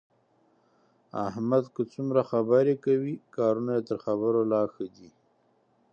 [1.27, 5.09] احمد که څومره خبرې کوي، کارونه یې تر خبرو لا ښه دي.